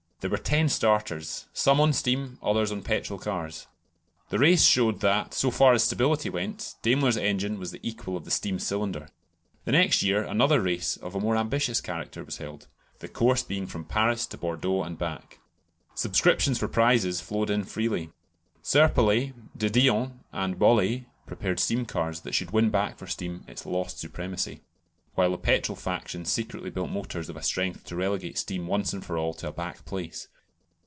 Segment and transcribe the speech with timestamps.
[0.23, 3.65] There were ten starters, some on steam, others on petrol cars.
[4.29, 8.23] The race showed that, so far as stability went, Daimler's engine was the equal of
[8.23, 9.09] the steam cylinder.
[9.65, 12.67] The next year another race of a more ambitious character was held,
[12.99, 15.39] the course being from Paris to Bordeaux and back.
[15.95, 18.11] Subscriptions for prizes flowed in freely.
[18.61, 23.65] Serpollet, de Dion, and Bollée prepared steam cars that should win back for steam its
[23.65, 24.61] lost supremacy,
[25.13, 29.03] while the petrol faction secretly built motors of a strength to relegate steam once and
[29.05, 30.29] for all to a back place.